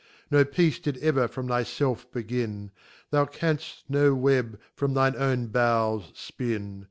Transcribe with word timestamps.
No 0.31 0.43
Piece 0.43 0.79
did 0.79 0.97
ever 0.97 1.27
from 1.27 1.45
thy 1.45 1.61
felf 1.63 2.11
begin 2.11 2.71
> 2.91 3.09
Thou 3.11 3.25
can'ft 3.25 3.83
no 3.87 4.15
web, 4.15 4.59
from 4.73 4.95
thine 4.95 5.15
own 5.15 5.49
bowels, 5.49 6.11
fpin. 6.13 6.79